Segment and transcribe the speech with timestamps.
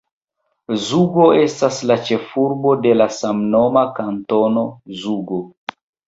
[0.85, 4.67] Zugo estas la ĉefurbo de la samnoma Kantono
[5.05, 5.41] Zugo.